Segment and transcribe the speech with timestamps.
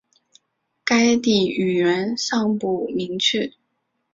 [0.83, 3.53] 该地语源尚不明确。